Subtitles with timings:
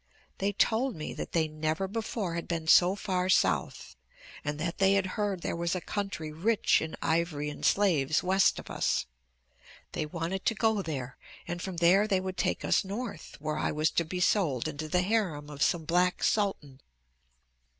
[0.39, 3.95] They told me that they never before had been so far south
[4.43, 8.57] and that they had heard there was a country rich in ivory and slaves west
[8.57, 9.05] of us.
[9.91, 11.17] They wanted to go there
[11.47, 14.87] and from there they would take us north, where I was to be sold into
[14.89, 16.81] the harem of some black sultan.